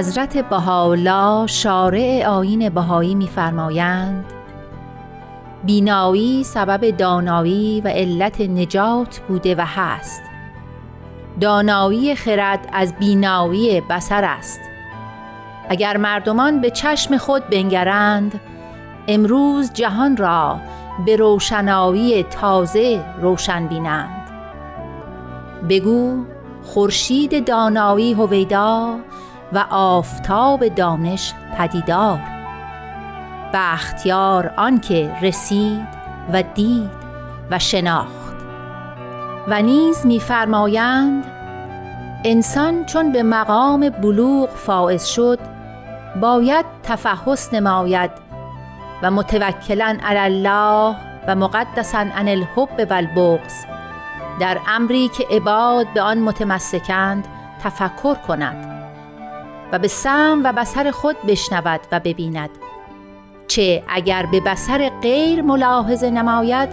حضرت 0.00 0.48
بهاءالله 0.48 1.46
شارع 1.46 2.24
آین 2.26 2.68
بهایی 2.68 3.14
می‌فرمایند 3.14 4.24
بینایی 5.64 6.44
سبب 6.44 6.90
دانایی 6.90 7.80
و 7.80 7.88
علت 7.88 8.40
نجات 8.40 9.20
بوده 9.28 9.54
و 9.54 9.64
هست. 9.66 10.22
دانایی 11.40 12.14
خرد 12.14 12.68
از 12.72 12.94
بینایی 12.94 13.80
بسر 13.80 14.24
است. 14.24 14.60
اگر 15.68 15.96
مردمان 15.96 16.60
به 16.60 16.70
چشم 16.70 17.16
خود 17.16 17.50
بنگرند 17.50 18.40
امروز 19.08 19.72
جهان 19.72 20.16
را 20.16 20.60
به 21.06 21.16
روشنایی 21.16 22.22
تازه 22.22 23.04
روشن 23.20 23.66
بینند. 23.66 24.30
بگو 25.68 26.24
خورشید 26.62 27.46
دانایی 27.46 28.12
هویدا 28.12 28.96
و 29.52 29.64
آفتاب 29.70 30.68
دانش 30.68 31.34
پدیدار. 31.58 32.20
بختیار 33.54 34.52
آنکه 34.56 35.16
رسید 35.22 35.88
و 36.32 36.42
دید 36.42 36.90
و 37.50 37.58
شناخت. 37.58 38.34
و 39.48 39.62
نیز 39.62 40.06
میفرمایند 40.06 41.24
انسان 42.24 42.84
چون 42.84 43.12
به 43.12 43.22
مقام 43.22 43.88
بلوغ 43.88 44.48
فائز 44.48 45.04
شد 45.04 45.38
باید 46.20 46.66
تفحص 46.82 47.54
نماید 47.54 48.10
و 49.02 49.10
متوکلا 49.10 49.98
علی 50.04 50.18
الله 50.18 50.96
و 51.26 51.34
مقدسا 51.34 51.98
عن 51.98 52.28
الحب 52.28 52.86
و 52.90 52.94
البغض 52.94 53.64
در 54.40 54.58
امری 54.68 55.08
که 55.08 55.26
عباد 55.30 55.86
به 55.94 56.00
آن 56.00 56.18
متمسکند 56.18 57.28
تفکر 57.64 58.14
کند. 58.14 58.79
و 59.72 59.78
به 59.78 59.88
سم 59.88 60.40
و 60.44 60.52
بسر 60.52 60.90
خود 60.90 61.16
بشنود 61.28 61.80
و 61.92 62.00
ببیند. 62.00 62.50
چه 63.48 63.82
اگر 63.88 64.26
به 64.26 64.40
بسر 64.40 64.90
غیر 65.02 65.42
ملاحظه 65.42 66.10
نماید 66.10 66.68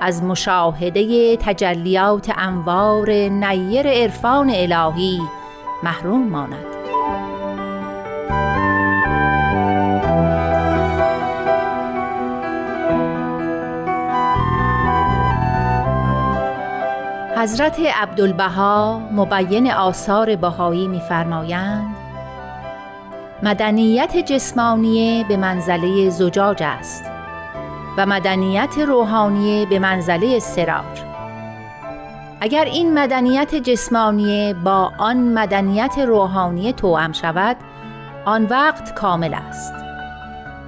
از 0.00 0.22
مشاهده 0.22 1.36
تجلیات 1.36 2.32
انوار 2.38 3.10
نیر 3.10 3.86
عرفان 3.88 4.50
الهی 4.54 5.20
محروم 5.82 6.28
ماند. 6.28 6.64
حضرت 17.36 17.80
عبدالبها 17.80 18.98
مبین 19.12 19.72
آثار 19.72 20.36
بهایی 20.36 20.88
می‌فرمایند 20.88 22.07
مدنیت 23.42 24.16
جسمانیه 24.16 25.24
به 25.24 25.36
منزله 25.36 26.10
زجاج 26.10 26.62
است 26.62 27.04
و 27.96 28.06
مدنیت 28.06 28.78
روحانیه 28.78 29.66
به 29.66 29.78
منزله 29.78 30.38
سراج. 30.38 31.02
اگر 32.40 32.64
این 32.64 32.98
مدنیت 32.98 33.54
جسمانیه 33.54 34.54
با 34.64 34.92
آن 34.98 35.16
مدنیت 35.16 35.98
روحانی 35.98 36.72
توأم 36.72 37.12
شود 37.12 37.56
آن 38.24 38.44
وقت 38.44 38.94
کامل 38.94 39.34
است. 39.34 39.74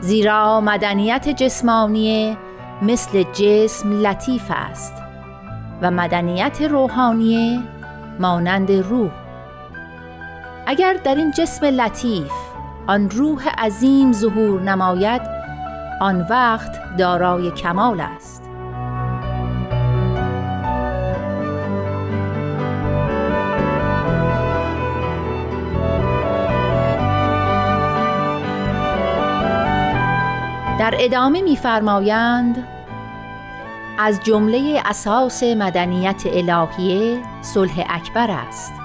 زیرا 0.00 0.60
مدنیت 0.60 1.28
جسمانیه 1.28 2.36
مثل 2.82 3.22
جسم 3.22 4.06
لطیف 4.06 4.50
است 4.50 4.94
و 5.82 5.90
مدنیت 5.90 6.62
روحانیه 6.62 7.60
مانند 8.20 8.70
روح. 8.70 9.10
اگر 10.66 10.94
در 11.04 11.14
این 11.14 11.30
جسم 11.30 11.66
لطیف 11.66 12.45
آن 12.88 13.10
روح 13.10 13.48
عظیم 13.48 14.12
ظهور 14.12 14.60
نماید 14.60 15.22
آن 16.00 16.26
وقت 16.30 16.96
دارای 16.98 17.50
کمال 17.50 18.00
است. 18.00 18.42
در 30.78 30.94
ادامه 30.98 31.42
می‌فرمایند 31.42 32.68
از 33.98 34.20
جمله 34.22 34.82
اساس 34.84 35.42
مدنیت 35.42 36.22
الهیه 36.26 37.22
صلح 37.42 37.84
اکبر 37.88 38.30
است. 38.30 38.75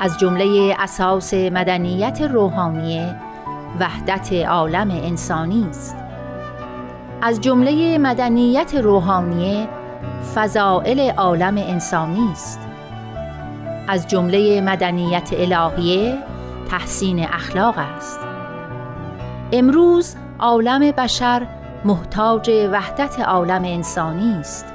از 0.00 0.18
جمله 0.18 0.76
اساس 0.78 1.34
مدنیت 1.34 2.20
روحانیه 2.22 3.16
وحدت 3.80 4.32
عالم 4.32 4.90
انسانی 4.90 5.66
است. 5.70 5.96
از 7.22 7.40
جمله 7.40 7.98
مدنیت 7.98 8.74
روحانیه 8.74 9.68
فضائل 10.34 11.10
عالم 11.10 11.58
انسانی 11.58 12.28
است. 12.32 12.60
از 13.88 14.06
جمله 14.08 14.60
مدنیت 14.60 15.30
الهیه 15.32 16.18
تحسین 16.70 17.26
اخلاق 17.26 17.74
است. 17.78 18.20
امروز 19.52 20.16
عالم 20.38 20.90
بشر 20.90 21.46
محتاج 21.84 22.50
وحدت 22.72 23.20
عالم 23.20 23.62
انسانی 23.64 24.36
است. 24.40 24.66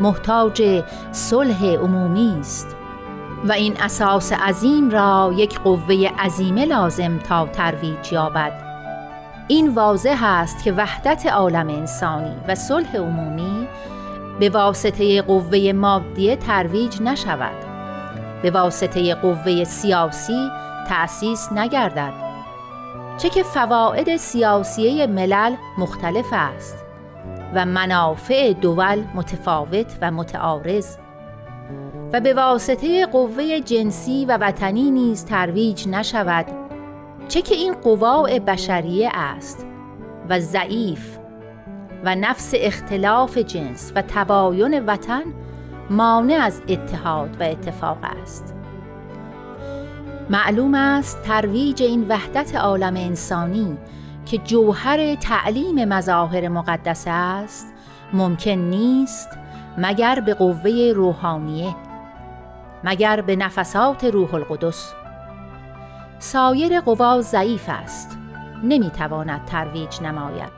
محتاج 0.00 0.82
صلح 1.12 1.64
عمومی 1.66 2.36
است. 2.40 2.77
و 3.44 3.52
این 3.52 3.76
اساس 3.76 4.32
عظیم 4.32 4.90
را 4.90 5.32
یک 5.36 5.60
قوه 5.60 6.08
عظیمه 6.18 6.64
لازم 6.64 7.18
تا 7.18 7.46
ترویج 7.46 8.12
یابد. 8.12 8.52
این 9.48 9.74
واضح 9.74 10.24
است 10.24 10.64
که 10.64 10.72
وحدت 10.72 11.26
عالم 11.26 11.68
انسانی 11.68 12.36
و 12.48 12.54
صلح 12.54 12.96
عمومی 12.96 13.68
به 14.40 14.48
واسطه 14.48 15.22
قوه 15.22 15.72
مادیه 15.72 16.36
ترویج 16.36 17.02
نشود. 17.02 17.64
به 18.42 18.50
واسطه 18.50 19.14
قوه 19.14 19.64
سیاسی 19.64 20.50
تأسیس 20.88 21.52
نگردد. 21.52 22.12
چه 23.18 23.28
که 23.28 23.42
فواید 23.42 24.16
سیاسیه 24.16 25.06
ملل 25.06 25.54
مختلف 25.78 26.26
است 26.32 26.78
و 27.54 27.66
منافع 27.66 28.52
دول 28.52 29.04
متفاوت 29.14 29.96
و 30.02 30.10
متعارض 30.10 30.96
و 32.12 32.20
به 32.20 32.34
واسطه 32.34 33.06
قوه 33.06 33.60
جنسی 33.60 34.24
و 34.24 34.38
وطنی 34.40 34.90
نیز 34.90 35.24
ترویج 35.24 35.88
نشود 35.88 36.46
چه 37.28 37.42
که 37.42 37.54
این 37.54 37.74
قواع 37.74 38.38
بشریه 38.38 39.10
است 39.14 39.66
و 40.28 40.40
ضعیف 40.40 41.18
و 42.04 42.14
نفس 42.14 42.52
اختلاف 42.56 43.38
جنس 43.38 43.92
و 43.96 44.02
تباین 44.08 44.86
وطن 44.86 45.22
مانع 45.90 46.34
از 46.34 46.62
اتحاد 46.68 47.40
و 47.40 47.44
اتفاق 47.44 47.98
است. 48.22 48.54
معلوم 50.30 50.74
است 50.74 51.22
ترویج 51.22 51.82
این 51.82 52.08
وحدت 52.08 52.56
عالم 52.56 52.96
انسانی 52.96 53.78
که 54.26 54.38
جوهر 54.38 55.14
تعلیم 55.14 55.84
مظاهر 55.84 56.48
مقدس 56.48 57.04
است 57.08 57.74
ممکن 58.12 58.50
نیست 58.50 59.28
مگر 59.78 60.20
به 60.20 60.34
قوه 60.34 60.92
روحانیه 60.94 61.87
مگر 62.84 63.20
به 63.20 63.36
نفسات 63.36 64.04
روح 64.04 64.34
القدس. 64.34 64.94
سایر 66.18 66.80
قوا 66.80 67.20
ضعیف 67.20 67.64
است. 67.68 68.18
نمی‌تواند 68.62 69.44
ترویج 69.44 70.02
نماید. 70.02 70.57